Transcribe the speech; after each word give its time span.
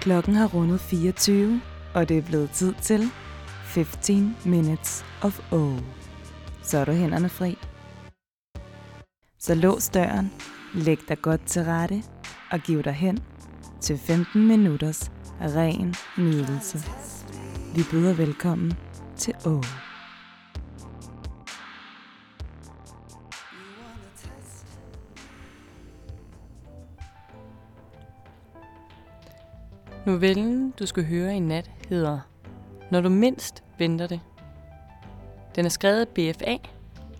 Klokken 0.00 0.34
har 0.34 0.46
rundet 0.46 0.80
24, 0.80 1.60
og 1.94 2.08
det 2.08 2.18
er 2.18 2.22
blevet 2.22 2.50
tid 2.50 2.74
til 2.82 3.10
15 3.64 4.36
Minutes 4.44 5.04
of 5.22 5.52
O. 5.52 5.72
Så 6.62 6.78
er 6.78 6.84
du 6.84 6.92
hænderne 6.92 7.28
fri. 7.28 7.58
Så 9.38 9.54
lås 9.54 9.88
døren, 9.88 10.32
læg 10.74 10.98
dig 11.08 11.22
godt 11.22 11.46
til 11.46 11.62
rette 11.62 12.02
og 12.50 12.60
giv 12.60 12.82
dig 12.82 12.92
hen 12.92 13.18
til 13.80 13.98
15 13.98 14.46
minutters 14.46 15.10
ren 15.40 15.94
nydelse. 16.18 16.78
Vi 17.74 17.82
byder 17.90 18.14
velkommen 18.14 18.72
til 19.16 19.34
O. 19.46 19.60
Novellen, 30.06 30.70
du 30.78 30.86
skal 30.86 31.06
høre 31.06 31.36
i 31.36 31.38
nat, 31.38 31.70
hedder 31.88 32.20
Når 32.90 33.00
du 33.00 33.08
mindst 33.08 33.64
venter 33.78 34.06
det. 34.06 34.20
Den 35.54 35.64
er 35.64 35.68
skrevet 35.68 36.00
af 36.00 36.08
BFA 36.08 36.56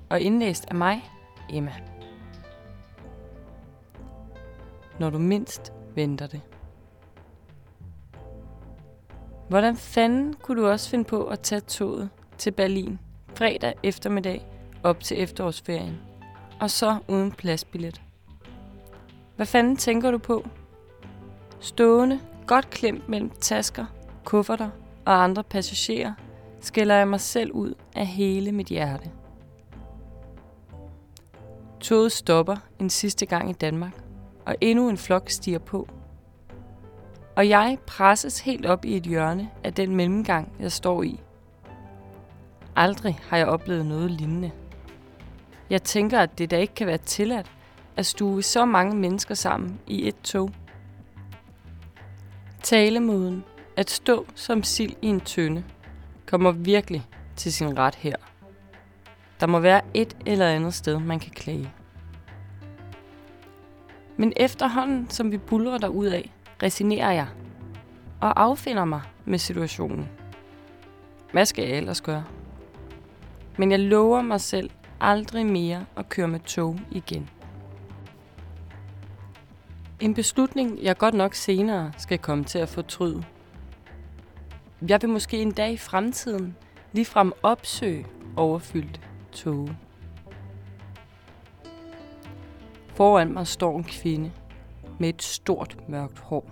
og 0.09 0.21
indlæst 0.21 0.65
af 0.69 0.75
mig, 0.75 1.11
Emma. 1.51 1.73
Når 4.99 5.11
du 5.11 5.19
mindst 5.19 5.73
venter 5.95 6.27
det. 6.27 6.41
Hvordan 9.49 9.77
fanden 9.77 10.35
kunne 10.35 10.63
du 10.63 10.69
også 10.69 10.91
finde 10.91 11.05
på 11.05 11.25
at 11.25 11.41
tage 11.41 11.61
toget 11.61 12.11
til 12.39 12.51
Berlin 12.51 12.99
fredag 13.35 13.75
eftermiddag 13.83 14.47
op 14.83 15.01
til 15.01 15.23
efterårsferien, 15.23 16.01
og 16.61 16.71
så 16.71 16.99
uden 17.09 17.33
pladsbillet? 17.33 18.03
Hvad 19.37 19.47
fanden 19.47 19.77
tænker 19.77 20.11
du 20.11 20.19
på? 20.19 20.49
Stående 21.61 22.21
godt 22.47 22.71
klemt 22.71 23.09
mellem 23.09 23.31
tasker, 23.41 23.87
kufferter 24.25 24.71
og 25.05 25.25
andre 25.25 25.45
passagerer, 25.45 26.13
skælder 26.61 26.95
jeg 26.95 27.09
mig 27.09 27.21
selv 27.21 27.53
ud 27.53 27.75
af 27.97 28.07
hele 28.07 28.53
mit 28.53 28.67
hjerte. 28.67 29.11
Toget 31.81 32.13
stopper 32.13 32.57
en 32.79 32.91
sidste 32.91 33.27
gang 33.27 33.51
i 33.51 33.53
Danmark, 33.53 34.03
og 34.47 34.57
endnu 34.61 34.89
en 34.89 34.97
flok 34.97 35.31
stiger 35.31 35.59
på. 35.59 35.89
Og 37.37 37.49
jeg 37.49 37.79
presses 37.87 38.41
helt 38.41 38.67
op 38.67 38.85
i 38.85 38.97
et 38.97 39.03
hjørne 39.03 39.51
af 39.65 39.75
den 39.75 39.97
mellemgang, 39.97 40.53
jeg 40.61 40.73
står 40.73 41.03
i. 41.03 41.21
Aldrig 42.77 43.19
har 43.29 43.37
jeg 43.37 43.47
oplevet 43.47 43.87
noget 43.87 44.11
lignende. 44.11 44.51
Jeg 45.71 45.83
tænker, 45.83 46.21
at 46.21 46.39
det 46.39 46.51
da 46.51 46.57
ikke 46.57 46.75
kan 46.75 46.87
være 46.87 46.99
tilladt 46.99 47.51
at 47.97 48.07
stue 48.07 48.43
så 48.43 48.65
mange 48.65 48.97
mennesker 48.97 49.35
sammen 49.35 49.81
i 49.87 50.09
et 50.09 50.21
tog. 50.23 50.51
Talemåden, 52.63 53.45
at 53.77 53.91
stå 53.91 54.27
som 54.35 54.63
sild 54.63 54.93
i 55.03 55.07
en 55.07 55.21
tønde, 55.21 55.65
kommer 56.27 56.53
virkelig 56.53 57.07
til 57.37 57.53
sin 57.53 57.79
ret 57.79 57.95
her. 57.95 58.17
Der 59.41 59.47
må 59.47 59.59
være 59.59 59.81
et 59.95 60.17
eller 60.27 60.47
andet 60.47 60.75
sted, 60.75 60.99
man 60.99 61.21
kan 61.21 61.31
klage. 61.31 61.73
Men 64.17 64.33
efterhånden, 64.37 65.11
som 65.11 65.33
vi 65.33 65.39
bulrer 65.39 65.89
ud 65.89 66.07
af, 66.07 66.31
resignerer 66.63 67.13
jeg 67.13 67.27
og 68.21 68.43
affinder 68.43 68.85
mig 68.85 69.01
med 69.25 69.39
situationen. 69.39 70.09
Hvad 71.33 71.47
skal 71.47 71.69
jeg 71.69 71.77
ellers 71.77 72.01
gøre? 72.01 72.25
Men 73.57 73.71
jeg 73.71 73.81
lover 73.81 74.23
mig 74.23 74.41
selv 74.41 74.71
aldrig 75.01 75.47
mere 75.47 75.87
at 75.97 76.09
køre 76.09 76.29
med 76.29 76.41
tog 76.41 76.81
igen. 76.91 77.31
En 80.01 80.15
beslutning, 80.15 80.83
jeg 80.83 80.99
godt 80.99 81.15
nok 81.15 81.35
senere 81.35 81.93
skal 81.99 82.19
komme 82.19 82.45
til 82.45 82.59
at 82.59 82.69
fortryde. 82.69 83.25
Jeg 84.89 85.03
vil 85.03 85.11
måske 85.11 85.43
en 85.43 85.53
dag 85.53 85.73
i 85.73 85.77
fremtiden 85.77 86.57
ligefrem 86.93 87.33
opsøge 87.43 88.07
overfyldt 88.37 89.01
tog. 89.33 89.69
Foran 92.95 93.33
mig 93.33 93.47
står 93.47 93.77
en 93.79 93.85
kvinde 93.85 94.33
med 94.99 95.09
et 95.09 95.23
stort 95.23 95.77
mørkt 95.89 96.19
hår, 96.19 96.51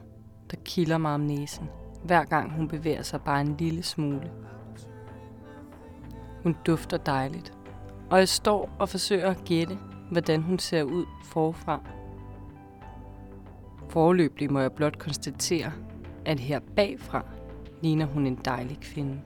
der 0.50 0.56
kilder 0.64 0.98
mig 0.98 1.14
om 1.14 1.20
næsen, 1.20 1.68
hver 2.04 2.24
gang 2.24 2.52
hun 2.52 2.68
bevæger 2.68 3.02
sig 3.02 3.22
bare 3.22 3.40
en 3.40 3.56
lille 3.56 3.82
smule. 3.82 4.30
Hun 6.42 6.56
dufter 6.66 6.96
dejligt, 6.96 7.52
og 8.10 8.18
jeg 8.18 8.28
står 8.28 8.70
og 8.78 8.88
forsøger 8.88 9.30
at 9.30 9.44
gætte, 9.44 9.78
hvordan 10.10 10.42
hun 10.42 10.58
ser 10.58 10.82
ud 10.82 11.06
forfra. 11.24 11.80
Forløbig 13.88 14.52
må 14.52 14.60
jeg 14.60 14.72
blot 14.72 14.98
konstatere, 14.98 15.72
at 16.24 16.40
her 16.40 16.60
bagfra 16.76 17.24
ligner 17.82 18.06
hun 18.06 18.26
en 18.26 18.38
dejlig 18.44 18.78
kvinde. 18.80 19.20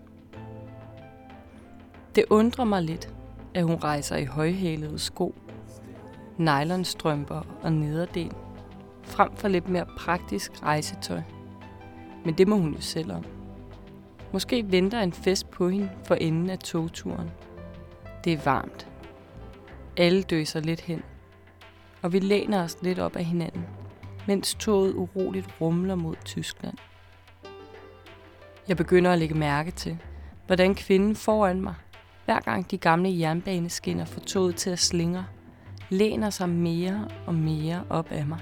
Det 2.15 2.25
undrer 2.31 2.65
mig 2.65 2.83
lidt, 2.83 3.15
at 3.55 3.65
hun 3.65 3.77
rejser 3.77 4.17
i 4.17 4.25
højhælede 4.25 4.99
sko, 4.99 5.35
nylonstrømper 6.39 7.59
og 7.63 7.73
nederdel, 7.73 8.33
frem 9.03 9.37
for 9.37 9.49
lidt 9.49 9.69
mere 9.69 9.87
praktisk 9.99 10.63
rejsetøj. 10.63 11.23
Men 12.25 12.35
det 12.35 12.49
må 12.49 12.57
hun 12.57 12.75
jo 12.75 12.81
selv 12.81 13.13
om. 13.13 13.25
Måske 14.33 14.65
venter 14.71 15.01
en 15.01 15.13
fest 15.13 15.51
på 15.51 15.69
hende 15.69 15.91
for 16.05 16.15
enden 16.15 16.51
af 16.51 16.59
togturen. 16.59 17.31
Det 18.25 18.33
er 18.33 18.43
varmt. 18.45 18.89
Alle 19.97 20.23
døser 20.23 20.61
lidt 20.61 20.81
hen, 20.81 21.03
og 22.03 22.13
vi 22.13 22.19
læner 22.19 22.63
os 22.63 22.77
lidt 22.83 22.99
op 22.99 23.17
af 23.17 23.25
hinanden– 23.25 23.67
mens 24.27 24.55
toget 24.55 24.95
uroligt 24.95 25.49
rumler 25.61 25.95
mod 25.95 26.17
Tyskland. 26.25 26.79
Jeg 28.69 28.77
begynder 28.77 29.13
at 29.13 29.19
lægge 29.19 29.35
mærke 29.35 29.71
til, 29.71 29.99
hvordan 30.47 30.75
kvinden 30.75 31.17
foran 31.17 31.61
mig, 31.61 31.75
hver 32.25 32.41
gang 32.41 32.71
de 32.71 32.79
gamle 32.79 33.19
jernbaneskinner 33.19 34.05
får 34.05 34.21
toget 34.21 34.57
til 34.57 34.71
at 34.71 34.79
slingre, 34.79 35.27
læner 35.91 36.31
sig 36.31 36.49
mere 36.49 37.09
og 37.27 37.35
mere 37.35 37.85
op 37.91 38.13
af 38.13 38.27
mig. 38.27 38.39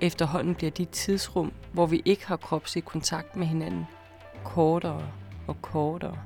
Efterhånden 0.00 0.54
bliver 0.54 0.70
de 0.70 0.84
tidsrum, 0.84 1.52
hvor 1.72 1.86
vi 1.86 2.02
ikke 2.04 2.26
har 2.26 2.36
kropslig 2.36 2.84
kontakt 2.84 3.36
med 3.36 3.46
hinanden, 3.46 3.86
kortere 4.44 5.08
og 5.46 5.62
kortere. 5.62 6.18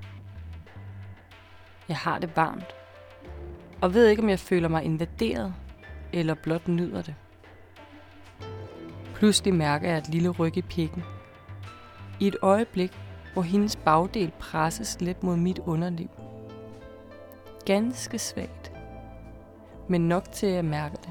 Jeg 1.88 1.96
har 1.96 2.18
det 2.18 2.36
varmt, 2.36 2.74
og 3.80 3.94
ved 3.94 4.08
ikke, 4.08 4.22
om 4.22 4.28
jeg 4.28 4.38
føler 4.38 4.68
mig 4.68 4.84
invaderet, 4.84 5.54
eller 6.12 6.34
blot 6.34 6.68
nyder 6.68 7.02
det. 7.02 7.14
Pludselig 9.22 9.54
mærker 9.54 9.88
jeg 9.88 9.98
et 9.98 10.08
lille 10.08 10.28
ryg 10.28 10.56
i 10.56 10.62
pikken. 10.62 11.04
I 12.20 12.26
et 12.26 12.36
øjeblik, 12.42 12.98
hvor 13.32 13.42
hendes 13.42 13.76
bagdel 13.76 14.32
presses 14.38 15.00
lidt 15.00 15.22
mod 15.22 15.36
mit 15.36 15.58
underliv. 15.58 16.08
Ganske 17.66 18.18
svagt, 18.18 18.72
men 19.88 20.08
nok 20.08 20.32
til 20.32 20.46
at 20.46 20.54
jeg 20.54 20.64
mærker 20.64 20.96
det. 20.96 21.10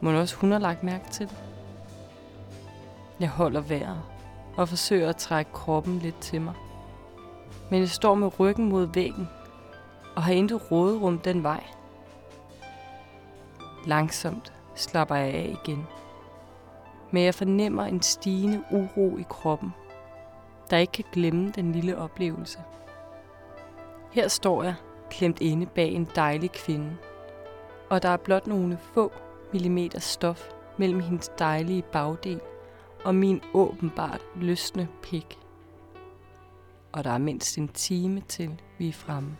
Må 0.00 0.12
også 0.12 0.36
hun 0.36 0.52
har 0.52 0.58
lagt 0.58 0.82
mærke 0.82 1.10
til 1.10 1.28
det? 1.28 1.36
Jeg 3.20 3.28
holder 3.28 3.60
vejret 3.60 4.02
og 4.56 4.68
forsøger 4.68 5.08
at 5.08 5.16
trække 5.16 5.52
kroppen 5.52 5.98
lidt 5.98 6.18
til 6.20 6.40
mig. 6.40 6.54
Men 7.70 7.80
jeg 7.80 7.88
står 7.88 8.14
med 8.14 8.40
ryggen 8.40 8.68
mod 8.68 8.88
væggen 8.94 9.28
og 10.16 10.22
har 10.22 10.32
intet 10.32 10.70
råderum 10.70 11.18
den 11.18 11.42
vej. 11.42 11.64
Langsomt 13.86 14.52
slapper 14.74 15.14
jeg 15.14 15.34
af 15.34 15.56
igen 15.64 15.86
men 17.16 17.24
jeg 17.24 17.34
fornemmer 17.34 17.84
en 17.84 18.02
stigende 18.02 18.62
uro 18.70 19.16
i 19.18 19.24
kroppen, 19.28 19.74
der 20.70 20.76
ikke 20.76 20.92
kan 20.92 21.04
glemme 21.12 21.50
den 21.50 21.72
lille 21.72 21.98
oplevelse. 21.98 22.58
Her 24.12 24.28
står 24.28 24.62
jeg, 24.62 24.74
klemt 25.10 25.40
inde 25.40 25.66
bag 25.66 25.92
en 25.92 26.08
dejlig 26.14 26.52
kvinde, 26.52 26.96
og 27.90 28.02
der 28.02 28.08
er 28.08 28.16
blot 28.16 28.46
nogle 28.46 28.78
få 28.94 29.12
millimeter 29.52 30.00
stof 30.00 30.48
mellem 30.78 31.00
hendes 31.00 31.28
dejlige 31.28 31.82
bagdel 31.82 32.40
og 33.04 33.14
min 33.14 33.40
åbenbart 33.54 34.20
løsne 34.34 34.88
pik. 35.02 35.38
Og 36.92 37.04
der 37.04 37.10
er 37.10 37.18
mindst 37.18 37.58
en 37.58 37.68
time 37.68 38.20
til, 38.20 38.60
vi 38.78 38.88
er 38.88 38.92
fremme. 38.92 39.36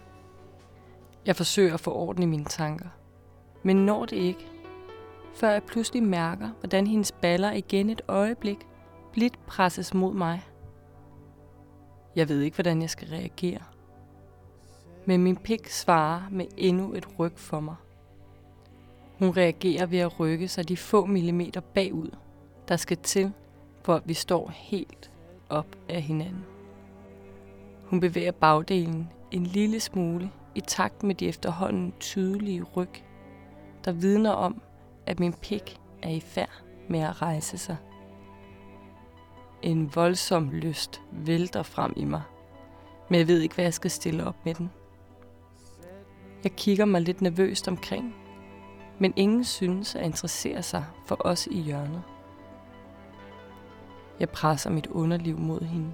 Jeg 1.27 1.37
forsøger 1.37 1.75
at 1.75 1.81
få 1.81 1.93
orden 1.93 2.23
i 2.23 2.27
mine 2.27 2.45
tanker, 2.45 2.89
men 3.62 3.87
når 3.87 4.05
det 4.05 4.17
ikke, 4.17 4.47
før 5.37 5.50
jeg 5.50 5.62
pludselig 5.62 6.03
mærker, 6.03 6.49
hvordan 6.61 6.87
hendes 6.87 7.12
baller 7.12 7.53
igen 7.53 7.91
et 7.91 8.03
øjeblik 8.09 8.59
blidt 9.12 9.47
presses 9.47 9.94
mod 9.94 10.15
mig. 10.15 10.43
Jeg 12.17 12.29
ved 12.29 12.41
ikke, 12.41 12.55
hvordan 12.55 12.83
jeg 12.83 12.91
skal 12.91 13.09
reagere. 13.09 13.61
Men 15.06 15.23
min 15.23 15.37
pik 15.37 15.69
svarer 15.69 16.23
med 16.31 16.47
endnu 16.56 16.94
et 16.94 17.19
ryg 17.19 17.33
for 17.37 17.61
mig. 17.61 17.77
Hun 19.19 19.31
reagerer 19.31 19.87
ved 19.87 19.99
at 19.99 20.21
rykke 20.21 20.49
sig 20.49 20.69
de 20.69 20.77
få 20.77 21.06
millimeter 21.06 21.61
bagud, 21.61 22.11
der 22.69 22.77
skal 22.77 22.97
til, 22.97 23.33
for 23.83 23.94
at 23.94 24.03
vi 24.05 24.15
står 24.15 24.50
helt 24.55 25.11
op 25.49 25.77
af 25.88 26.03
hinanden. 26.03 26.44
Hun 27.85 28.00
bevæger 28.00 28.33
bagdelen 28.33 29.11
en 29.31 29.47
lille 29.47 29.81
smule 29.81 30.31
i 30.55 30.61
takt 30.61 31.03
med 31.03 31.15
de 31.15 31.29
efterhånden 31.29 31.94
tydelige 32.00 32.62
ryg, 32.62 32.91
der 33.85 33.93
vidner 33.93 34.31
om, 34.31 34.62
at 35.06 35.20
min 35.20 35.32
pik 35.32 35.81
er 36.03 36.11
i 36.11 36.20
færd 36.20 36.62
med 36.88 37.00
at 37.00 37.23
rejse 37.23 37.58
sig. 37.58 37.76
En 39.62 39.94
voldsom 39.94 40.50
lyst 40.50 41.03
vælter 41.12 41.62
frem 41.62 41.93
i 41.97 42.05
mig, 42.05 42.23
men 43.11 43.19
jeg 43.19 43.29
ved 43.29 43.41
ikke, 43.41 43.55
hvad 43.55 43.64
jeg 43.64 43.75
skal 43.75 43.91
stille 43.91 44.25
op 44.25 44.37
med 44.44 44.55
den. 44.55 44.70
Jeg 46.44 46.53
kigger 46.53 46.85
mig 46.85 47.03
lidt 47.03 47.23
nervøst 47.23 47.69
omkring, 47.69 48.14
men 48.99 49.12
ingen 49.17 49.44
synes 49.44 49.94
at 49.94 50.05
interessere 50.05 50.62
sig 50.62 50.85
for 51.06 51.17
os 51.20 51.47
i 51.47 51.61
hjørnet. 51.61 52.02
Jeg 54.20 54.31
presser 54.31 54.70
mit 54.70 54.87
underliv 54.87 55.38
mod 55.38 55.61
hende 55.61 55.93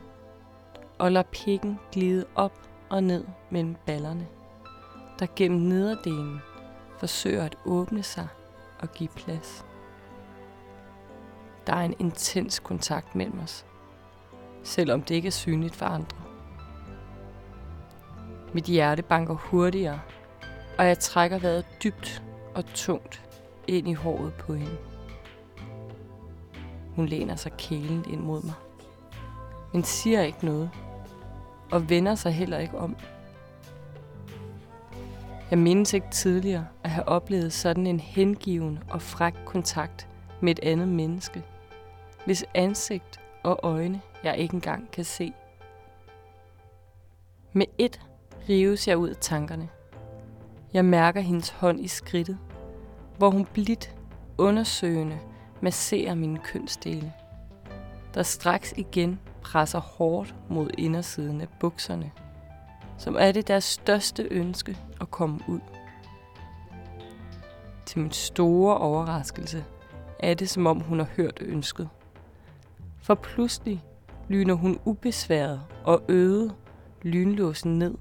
og 0.99 1.13
lader 1.13 1.27
pikken 1.33 1.79
glide 1.93 2.27
op 2.35 2.69
og 2.91 3.03
ned 3.03 3.25
mellem 3.51 3.77
ballerne, 3.87 4.27
der 5.19 5.27
gennem 5.37 5.61
nederdelen 5.61 6.41
forsøger 6.99 7.45
at 7.45 7.57
åbne 7.65 8.03
sig 8.03 8.29
og 8.83 8.93
give 8.93 9.09
plads. 9.09 9.67
Der 11.67 11.73
er 11.73 11.81
en 11.81 11.95
intens 11.99 12.59
kontakt 12.59 13.15
mellem 13.15 13.41
os, 13.41 13.67
selvom 14.63 15.03
det 15.03 15.15
ikke 15.15 15.27
er 15.27 15.33
synligt 15.33 15.75
for 15.75 15.87
andre. 15.87 16.17
Mit 18.53 18.65
hjerte 18.65 19.03
banker 19.03 19.35
hurtigere, 19.35 20.01
og 20.79 20.87
jeg 20.87 20.99
trækker 20.99 21.39
vejret 21.39 21.67
dybt 21.85 22.23
og 22.55 22.67
tungt 22.67 23.23
ind 23.67 23.89
i 23.89 23.93
håret 23.93 24.35
på 24.35 24.55
hende. 24.55 24.77
Hun 26.97 27.07
læner 27.07 27.37
sig 27.37 27.53
kælent 27.53 28.07
ind 28.07 28.21
mod 28.21 28.43
mig, 28.43 28.55
men 29.73 29.85
siger 29.85 30.23
ikke 30.23 30.45
noget, 30.45 30.71
og 31.71 31.91
vender 31.91 32.15
sig 32.15 32.33
heller 32.33 32.59
ikke 32.59 32.79
om. 32.79 32.97
Jeg 35.53 35.61
mindes 35.61 35.93
ikke 35.93 36.11
tidligere 36.11 36.67
at 36.85 36.91
have 36.91 37.09
oplevet 37.09 37.53
sådan 37.53 37.87
en 37.87 38.01
hengiven 38.01 38.79
og 38.91 39.03
fræk 39.03 39.35
kontakt 39.45 40.09
med 40.41 40.51
et 40.51 40.61
andet 40.63 40.89
menneske, 40.89 41.43
hvis 42.25 42.45
ansigt 42.55 43.21
og 43.43 43.61
øjne 43.63 44.01
jeg 44.25 44.39
ikke 44.39 44.55
engang 44.55 44.91
kan 44.91 45.05
se. 45.05 45.33
Med 47.53 47.67
et 47.79 48.01
rives 48.49 48.89
jeg 48.89 48.97
ud 48.97 49.09
af 49.09 49.17
tankerne. 49.17 49.69
Jeg 50.73 50.85
mærker 50.85 51.21
hendes 51.21 51.49
hånd 51.49 51.81
i 51.81 51.89
skridtet, 51.89 52.39
hvor 53.19 53.31
hun 53.31 53.45
blidt 53.45 53.95
undersøgende 54.39 55.19
masserer 55.61 56.15
mine 56.15 56.39
kønsdele, 56.39 57.13
der 58.15 58.23
straks 58.23 58.75
igen 58.77 59.21
presser 59.43 59.81
hårdt 59.81 60.35
mod 60.49 60.71
indersiden 60.79 61.41
af 61.41 61.49
bukserne, 61.61 62.11
som 63.03 63.17
er 63.19 63.33
det 63.33 63.49
deres 63.49 63.65
største 63.65 64.23
ønske 64.31 64.79
at 65.01 65.11
komme 65.11 65.41
ud. 65.49 65.61
Til 67.87 67.99
min 67.99 68.11
store 68.11 68.77
overraskelse 68.77 69.65
er 70.19 70.35
det, 70.35 70.51
som 70.51 70.67
om 70.67 70.81
hun 70.81 70.99
har 70.99 71.09
hørt 71.17 71.39
ønsket. 71.41 71.89
For 72.99 73.15
pludselig 73.15 73.85
lyner 74.29 74.55
hun 74.55 74.79
ubesværet 74.85 75.63
og 75.85 76.03
øde 76.09 76.55
lynlåsen 77.03 77.79
ned, 77.79 77.95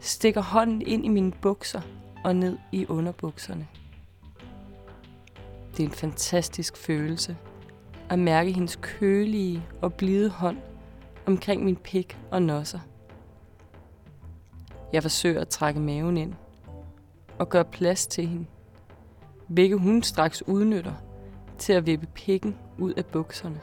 stikker 0.00 0.42
hånden 0.42 0.82
ind 0.82 1.04
i 1.04 1.08
mine 1.08 1.32
bukser 1.32 1.80
og 2.24 2.36
ned 2.36 2.58
i 2.72 2.86
underbukserne. 2.86 3.66
Det 5.70 5.80
er 5.80 5.88
en 5.88 5.94
fantastisk 5.94 6.76
følelse 6.76 7.36
at 8.08 8.18
mærke 8.18 8.52
hendes 8.52 8.78
kølige 8.82 9.62
og 9.82 9.94
blide 9.94 10.30
hånd 10.30 10.56
omkring 11.26 11.64
min 11.64 11.76
pik 11.76 12.18
og 12.30 12.42
nosser. 12.42 12.78
Jeg 14.92 15.02
forsøger 15.02 15.40
at 15.40 15.48
trække 15.48 15.80
maven 15.80 16.16
ind 16.16 16.34
og 17.38 17.48
gøre 17.48 17.64
plads 17.64 18.06
til 18.06 18.26
hende, 18.26 18.46
hvilket 19.48 19.80
hun 19.80 20.02
straks 20.02 20.42
udnytter 20.48 20.92
til 21.58 21.72
at 21.72 21.86
vippe 21.86 22.06
pikken 22.14 22.56
ud 22.78 22.92
af 22.92 23.06
bukserne. 23.06 23.60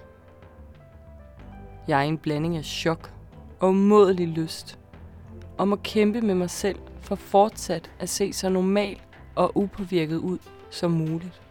Jeg 1.88 2.00
er 2.00 2.04
en 2.04 2.18
blanding 2.18 2.58
af 2.58 2.66
chok 2.66 3.12
og 3.60 3.70
umådelig 3.70 4.28
lyst, 4.28 4.80
og 5.58 5.68
må 5.68 5.76
kæmpe 5.76 6.22
med 6.22 6.36
mig 6.36 6.50
selv 6.50 6.80
for 7.02 7.16
fortsat 7.16 7.92
at 8.00 8.10
se 8.10 8.34
så 8.34 8.50
normal 8.50 9.02
og 9.36 9.58
upåvirket 9.58 10.18
ud 10.18 10.38
som 10.70 10.92
muligt. 10.92 11.42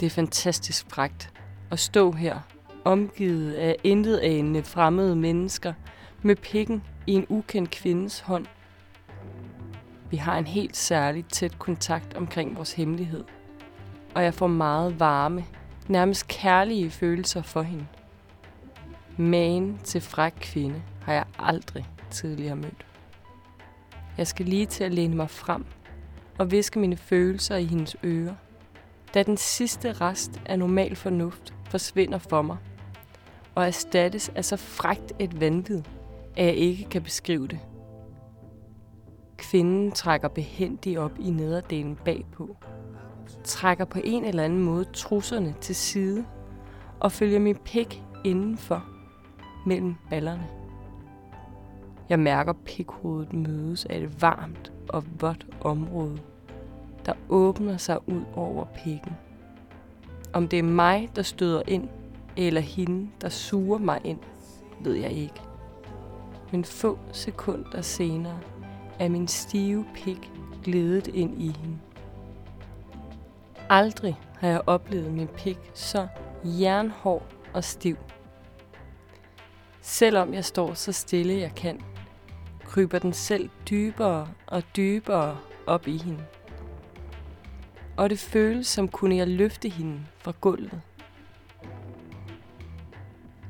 Det 0.00 0.06
er 0.06 0.10
fantastisk 0.10 0.86
fragt 0.90 1.32
at 1.70 1.78
stå 1.78 2.12
her, 2.12 2.38
omgivet 2.84 3.52
af 3.52 3.76
intet 3.84 4.66
fremmede 4.66 5.16
mennesker, 5.16 5.72
med 6.22 6.36
pikken 6.36 6.82
i 7.06 7.12
en 7.12 7.26
ukendt 7.28 7.70
kvindes 7.70 8.20
hånd. 8.20 8.46
Vi 10.10 10.16
har 10.16 10.38
en 10.38 10.46
helt 10.46 10.76
særlig 10.76 11.24
tæt 11.24 11.58
kontakt 11.58 12.14
omkring 12.14 12.56
vores 12.56 12.72
hemmelighed, 12.72 13.24
og 14.14 14.24
jeg 14.24 14.34
får 14.34 14.46
meget 14.46 15.00
varme, 15.00 15.44
nærmest 15.88 16.28
kærlige 16.28 16.90
følelser 16.90 17.42
for 17.42 17.62
hende. 17.62 17.86
Magen 19.16 19.78
til 19.84 20.00
fræk 20.00 20.32
kvinde 20.40 20.82
har 21.02 21.12
jeg 21.12 21.24
aldrig 21.38 21.86
tidligere 22.10 22.56
mødt. 22.56 22.86
Jeg 24.16 24.26
skal 24.26 24.46
lige 24.46 24.66
til 24.66 24.84
at 24.84 24.94
læne 24.94 25.16
mig 25.16 25.30
frem 25.30 25.64
og 26.38 26.50
viske 26.50 26.78
mine 26.78 26.96
følelser 26.96 27.56
i 27.56 27.64
hendes 27.64 27.96
ører, 28.04 28.34
da 29.14 29.22
den 29.22 29.36
sidste 29.36 29.92
rest 29.92 30.40
af 30.46 30.58
normal 30.58 30.96
fornuft 30.96 31.54
forsvinder 31.70 32.18
for 32.18 32.42
mig, 32.42 32.56
og 33.54 33.66
erstattes 33.66 34.28
af 34.28 34.44
så 34.44 34.56
frægt 34.56 35.12
et 35.18 35.40
vanvid, 35.40 35.82
at 36.36 36.46
jeg 36.46 36.54
ikke 36.54 36.84
kan 36.84 37.02
beskrive 37.02 37.46
det. 37.46 37.58
Kvinden 39.36 39.92
trækker 39.92 40.28
behendigt 40.28 40.98
op 40.98 41.12
i 41.20 41.30
nederdelen 41.30 41.96
bagpå, 42.04 42.56
trækker 43.44 43.84
på 43.84 43.98
en 44.04 44.24
eller 44.24 44.44
anden 44.44 44.62
måde 44.62 44.84
trusserne 44.84 45.54
til 45.60 45.74
side 45.74 46.24
og 47.00 47.12
følger 47.12 47.38
min 47.38 47.56
pik 47.56 48.02
indenfor 48.24 48.84
mellem 49.66 49.94
ballerne. 50.10 50.46
Jeg 52.08 52.18
mærker 52.18 52.52
pikhovedet 52.52 53.32
mødes 53.32 53.84
af 53.84 53.98
et 53.98 54.22
varmt 54.22 54.72
og 54.88 55.04
vådt 55.20 55.46
område, 55.60 56.18
der 57.06 57.12
åbner 57.28 57.76
sig 57.76 58.08
ud 58.08 58.22
over 58.34 58.64
pikken. 58.84 59.12
Om 60.32 60.48
det 60.48 60.58
er 60.58 60.62
mig, 60.62 61.10
der 61.16 61.22
støder 61.22 61.62
ind, 61.68 61.88
eller 62.36 62.60
hende, 62.60 63.10
der 63.20 63.28
suger 63.28 63.78
mig 63.78 64.00
ind, 64.04 64.18
ved 64.80 64.94
jeg 64.94 65.12
ikke. 65.12 65.51
Men 66.52 66.64
få 66.64 66.98
sekunder 67.12 67.82
senere 67.82 68.40
er 68.98 69.08
min 69.08 69.28
stive 69.28 69.86
pik 69.94 70.30
glædet 70.64 71.06
ind 71.06 71.42
i 71.42 71.46
hende. 71.46 71.78
Aldrig 73.68 74.20
har 74.38 74.48
jeg 74.48 74.60
oplevet 74.66 75.12
min 75.12 75.28
pik 75.28 75.58
så 75.74 76.08
jernhård 76.44 77.26
og 77.54 77.64
stiv. 77.64 77.96
Selvom 79.80 80.34
jeg 80.34 80.44
står 80.44 80.74
så 80.74 80.92
stille 80.92 81.40
jeg 81.40 81.54
kan, 81.54 81.80
kryber 82.64 82.98
den 82.98 83.12
selv 83.12 83.50
dybere 83.70 84.28
og 84.46 84.62
dybere 84.76 85.38
op 85.66 85.88
i 85.88 85.96
hende. 85.96 86.24
Og 87.96 88.10
det 88.10 88.18
føles 88.18 88.66
som 88.66 88.88
kunne 88.88 89.16
jeg 89.16 89.28
løfte 89.28 89.68
hende 89.68 90.00
fra 90.18 90.32
gulvet. 90.40 90.80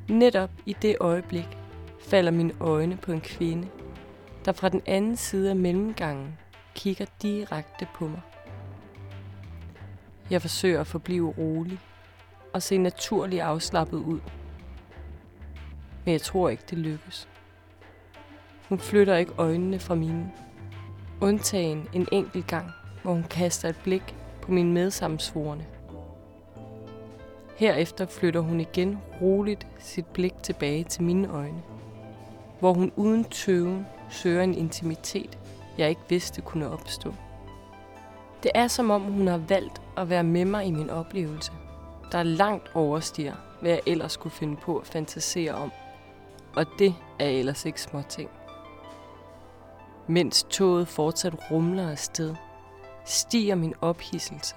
Netop 0.09 0.49
i 0.65 0.75
det 0.81 0.95
øjeblik 0.99 1.57
falder 2.03 2.31
mine 2.31 2.53
øjne 2.59 2.97
på 2.97 3.11
en 3.11 3.21
kvinde, 3.21 3.67
der 4.45 4.51
fra 4.51 4.69
den 4.69 4.81
anden 4.85 5.15
side 5.15 5.49
af 5.49 5.55
mellemgangen 5.55 6.37
kigger 6.75 7.05
direkte 7.21 7.87
på 7.95 8.07
mig. 8.07 8.21
Jeg 10.29 10.41
forsøger 10.41 10.81
at 10.81 10.87
forblive 10.87 11.33
rolig 11.37 11.79
og 12.53 12.61
se 12.61 12.77
naturligt 12.77 13.41
afslappet 13.41 13.97
ud. 13.97 14.19
Men 16.05 16.11
jeg 16.11 16.21
tror 16.21 16.49
ikke, 16.49 16.63
det 16.69 16.77
lykkes. 16.77 17.27
Hun 18.69 18.79
flytter 18.79 19.15
ikke 19.15 19.33
øjnene 19.37 19.79
fra 19.79 19.95
mine. 19.95 20.31
Undtagen 21.21 21.87
en 21.93 22.07
enkelt 22.11 22.47
gang, 22.47 22.71
hvor 23.01 23.13
hun 23.13 23.23
kaster 23.23 23.69
et 23.69 23.79
blik 23.83 24.15
på 24.41 24.51
mine 24.51 24.71
medsammensvorene. 24.71 25.65
Herefter 27.55 28.05
flytter 28.05 28.39
hun 28.39 28.59
igen 28.59 28.97
roligt 29.21 29.67
sit 29.79 30.05
blik 30.05 30.33
tilbage 30.43 30.83
til 30.83 31.03
mine 31.03 31.27
øjne, 31.27 31.61
hvor 32.63 32.73
hun 32.73 32.91
uden 32.95 33.23
tøven 33.23 33.87
søger 34.09 34.43
en 34.43 34.53
intimitet, 34.53 35.37
jeg 35.77 35.89
ikke 35.89 36.01
vidste 36.09 36.41
kunne 36.41 36.69
opstå. 36.69 37.13
Det 38.43 38.51
er 38.55 38.67
som 38.67 38.91
om 38.91 39.01
hun 39.01 39.27
har 39.27 39.37
valgt 39.37 39.81
at 39.97 40.09
være 40.09 40.23
med 40.23 40.45
mig 40.45 40.65
i 40.65 40.71
min 40.71 40.89
oplevelse, 40.89 41.51
der 42.11 42.23
langt 42.23 42.71
overstiger, 42.75 43.33
hvad 43.61 43.71
jeg 43.71 43.81
ellers 43.85 44.11
skulle 44.11 44.35
finde 44.35 44.55
på 44.55 44.77
at 44.77 44.87
fantasere 44.87 45.53
om. 45.53 45.71
Og 46.55 46.65
det 46.79 46.95
er 47.19 47.25
ellers 47.25 47.65
ikke 47.65 47.81
små 47.81 48.01
ting. 48.09 48.29
Mens 50.07 50.43
toget 50.49 50.87
fortsat 50.87 51.51
rumler 51.51 51.91
afsted, 51.91 52.35
stiger 53.05 53.55
min 53.55 53.73
ophidselse, 53.81 54.55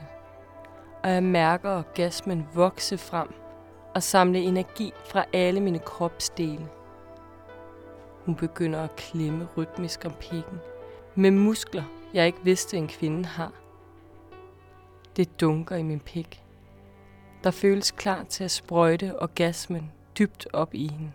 og 1.03 1.11
jeg 1.11 1.23
mærker 1.23 1.79
orgasmen 1.79 2.47
vokse 2.55 2.99
frem 2.99 3.35
og 3.95 4.03
samle 4.03 4.39
energi 4.39 4.93
fra 5.11 5.25
alle 5.33 5.61
mine 5.61 5.79
kropsdele. 5.79 6.69
Hun 8.27 8.35
begynder 8.35 8.83
at 8.83 8.97
klemme 8.97 9.49
rytmisk 9.57 10.05
om 10.05 10.13
pikken, 10.21 10.59
med 11.15 11.31
muskler, 11.31 11.85
jeg 12.15 12.27
ikke 12.27 12.45
vidste 12.45 12.77
en 12.77 12.89
kvinde 12.89 13.25
har. 13.25 13.53
Det 15.17 15.41
dunker 15.41 15.77
i 15.77 15.83
min 15.83 16.01
pik. 16.01 16.43
der 17.45 17.51
føles 17.51 17.91
klar 17.91 18.25
til 18.25 18.45
at 18.45 18.51
sprøjte 18.51 19.23
orgasmen 19.23 19.93
dybt 20.19 20.47
op 20.53 20.75
i 20.75 20.87
hende. 20.87 21.13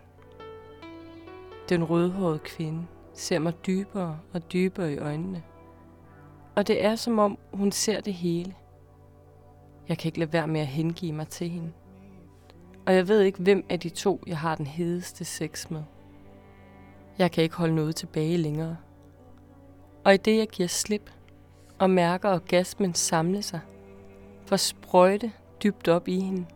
Den 1.68 1.84
rødhårede 1.84 2.38
kvinde 2.38 2.86
ser 3.14 3.38
mig 3.38 3.66
dybere 3.66 4.18
og 4.32 4.52
dybere 4.52 4.92
i 4.92 4.98
øjnene. 4.98 5.42
Og 6.54 6.66
det 6.66 6.84
er 6.84 6.96
som 6.96 7.18
om 7.18 7.38
hun 7.52 7.72
ser 7.72 8.00
det 8.00 8.14
hele. 8.14 8.54
Jeg 9.88 9.98
kan 9.98 10.08
ikke 10.08 10.18
lade 10.18 10.32
være 10.32 10.46
med 10.46 10.60
at 10.60 10.66
hengive 10.66 11.12
mig 11.12 11.28
til 11.28 11.48
hende. 11.48 11.72
Og 12.86 12.94
jeg 12.94 13.08
ved 13.08 13.20
ikke, 13.20 13.42
hvem 13.42 13.64
af 13.68 13.80
de 13.80 13.88
to, 13.88 14.22
jeg 14.26 14.38
har 14.38 14.54
den 14.54 14.66
hedeste 14.66 15.24
sex 15.24 15.70
med. 15.70 15.82
Jeg 17.18 17.30
kan 17.30 17.44
ikke 17.44 17.56
holde 17.56 17.74
noget 17.74 17.96
tilbage 17.96 18.36
længere. 18.36 18.76
Og 20.04 20.14
i 20.14 20.16
det, 20.16 20.38
jeg 20.38 20.48
giver 20.48 20.68
slip 20.68 21.10
og 21.78 21.90
mærker 21.90 22.34
orgasmen 22.34 22.94
samle 22.94 23.42
sig, 23.42 23.60
for 24.46 24.56
sprøjte 24.56 25.32
dybt 25.62 25.88
op 25.88 26.08
i 26.08 26.20
hende, 26.20 26.46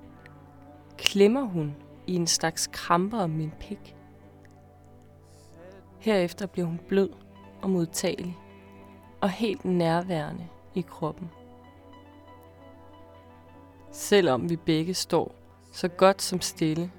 klemmer 0.98 1.42
hun 1.42 1.76
i 2.06 2.14
en 2.14 2.26
slags 2.26 2.66
kramper 2.72 3.18
om 3.18 3.30
min 3.30 3.52
pik. 3.60 3.96
Herefter 5.98 6.46
bliver 6.46 6.66
hun 6.66 6.80
blød 6.88 7.10
og 7.62 7.70
modtagelig 7.70 8.38
og 9.20 9.30
helt 9.30 9.64
nærværende 9.64 10.46
i 10.74 10.80
kroppen. 10.80 11.30
Selvom 13.92 14.50
vi 14.50 14.56
begge 14.56 14.94
står 14.94 15.34
så 15.72 15.88
godt 15.88 16.22
som 16.22 16.40
stille 16.40 16.92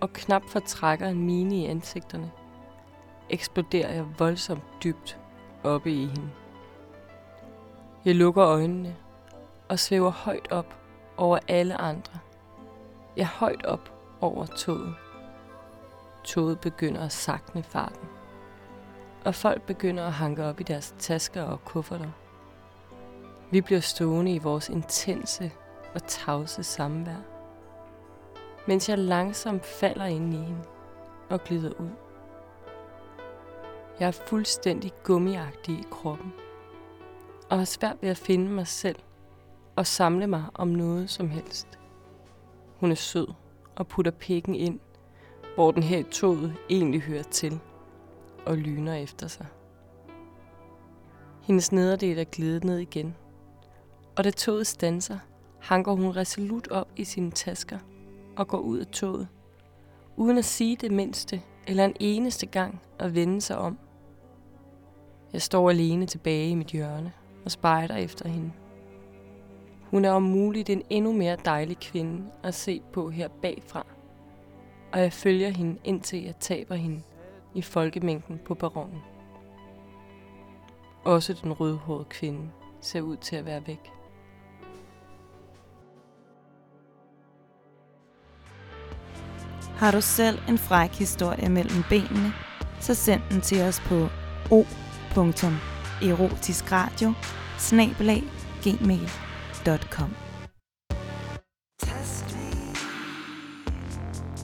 og 0.00 0.12
knap 0.12 0.42
fortrækker 0.48 1.08
en 1.08 1.26
mine 1.26 1.56
i 1.56 1.64
ansigterne, 1.64 2.30
eksploderer 3.34 3.92
jeg 3.92 4.06
voldsomt 4.18 4.62
dybt 4.84 5.18
oppe 5.64 5.92
i 5.92 6.06
hende. 6.06 6.30
Jeg 8.04 8.14
lukker 8.14 8.44
øjnene 8.44 8.96
og 9.68 9.78
svæver 9.78 10.10
højt 10.10 10.52
op 10.52 10.76
over 11.16 11.38
alle 11.48 11.80
andre. 11.80 12.18
Jeg 13.16 13.26
højt 13.26 13.64
op 13.64 13.92
over 14.20 14.46
toget. 14.46 14.94
Toget 16.24 16.60
begynder 16.60 17.04
at 17.04 17.12
sakne 17.12 17.62
farten. 17.62 18.08
Og 19.24 19.34
folk 19.34 19.62
begynder 19.62 20.06
at 20.06 20.12
hanke 20.12 20.44
op 20.44 20.60
i 20.60 20.62
deres 20.62 20.94
tasker 20.98 21.42
og 21.42 21.64
kufferter. 21.64 22.10
Vi 23.50 23.60
bliver 23.60 23.80
stående 23.80 24.34
i 24.34 24.38
vores 24.38 24.68
intense 24.68 25.52
og 25.94 26.06
tavse 26.06 26.62
samvær. 26.62 27.22
Mens 28.66 28.88
jeg 28.88 28.98
langsomt 28.98 29.66
falder 29.66 30.04
ind 30.04 30.34
i 30.34 30.36
hende 30.36 30.64
og 31.30 31.44
glider 31.44 31.70
ud. 31.70 31.90
Jeg 34.00 34.06
er 34.06 34.20
fuldstændig 34.26 34.92
gummiagtig 35.02 35.74
i 35.74 35.86
kroppen. 35.90 36.32
Og 37.50 37.58
har 37.58 37.64
svært 37.64 37.96
ved 38.00 38.08
at 38.08 38.16
finde 38.16 38.50
mig 38.50 38.66
selv 38.66 38.96
og 39.76 39.86
samle 39.86 40.26
mig 40.26 40.44
om 40.54 40.68
noget 40.68 41.10
som 41.10 41.30
helst. 41.30 41.78
Hun 42.76 42.90
er 42.90 42.94
sød 42.94 43.26
og 43.76 43.86
putter 43.86 44.12
pikken 44.12 44.54
ind, 44.54 44.80
hvor 45.54 45.70
den 45.70 45.82
her 45.82 45.98
i 45.98 46.02
toget 46.02 46.54
egentlig 46.70 47.00
hører 47.00 47.22
til, 47.22 47.60
og 48.46 48.56
lyner 48.56 48.94
efter 48.94 49.26
sig. 49.28 49.46
Hendes 51.42 51.72
nederdel 51.72 52.18
er 52.18 52.24
glidet 52.24 52.64
ned 52.64 52.78
igen, 52.78 53.14
og 54.16 54.24
da 54.24 54.30
toget 54.30 54.66
stanser, 54.66 55.18
hanker 55.60 55.92
hun 55.92 56.16
resolut 56.16 56.68
op 56.68 56.88
i 56.96 57.04
sine 57.04 57.30
tasker 57.30 57.78
og 58.36 58.48
går 58.48 58.58
ud 58.58 58.78
af 58.78 58.86
toget, 58.86 59.28
uden 60.16 60.38
at 60.38 60.44
sige 60.44 60.76
det 60.76 60.90
mindste 60.90 61.42
eller 61.66 61.84
en 61.84 61.96
eneste 62.00 62.46
gang 62.46 62.82
at 62.98 63.14
vende 63.14 63.40
sig 63.40 63.58
om. 63.58 63.78
Jeg 65.34 65.42
står 65.42 65.70
alene 65.70 66.06
tilbage 66.06 66.48
i 66.48 66.54
mit 66.54 66.66
hjørne 66.66 67.12
og 67.44 67.50
spejder 67.50 67.96
efter 67.96 68.28
hende. 68.28 68.52
Hun 69.90 70.04
er 70.04 70.10
om 70.10 70.22
muligt 70.22 70.70
en 70.70 70.82
endnu 70.90 71.12
mere 71.12 71.36
dejlig 71.44 71.78
kvinde 71.78 72.24
at 72.42 72.54
se 72.54 72.80
på 72.92 73.10
her 73.10 73.28
bagfra. 73.42 73.86
Og 74.92 75.00
jeg 75.00 75.12
følger 75.12 75.48
hende 75.48 75.78
indtil 75.84 76.24
jeg 76.24 76.34
taber 76.40 76.74
hende 76.74 77.02
i 77.54 77.62
folkemængden 77.62 78.40
på 78.44 78.54
baronen. 78.54 79.02
Også 81.04 81.32
den 81.42 81.52
rødhårede 81.52 82.04
kvinde 82.04 82.50
ser 82.80 83.00
ud 83.00 83.16
til 83.16 83.36
at 83.36 83.46
være 83.46 83.66
væk. 83.66 83.90
Har 89.76 89.90
du 89.90 90.00
selv 90.00 90.38
en 90.48 90.58
fræk 90.58 90.90
historie 90.90 91.48
mellem 91.48 91.82
benene, 91.88 92.32
så 92.80 92.94
send 92.94 93.22
den 93.30 93.40
til 93.40 93.62
os 93.62 93.80
på 93.80 94.08
o 94.50 94.64
o.erotiskradio 95.16 97.14
gmail.com 98.62 100.10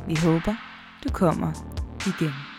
Vi 0.06 0.16
håber, 0.16 0.56
du 1.02 1.08
kommer 1.08 1.52
igen. 2.06 2.49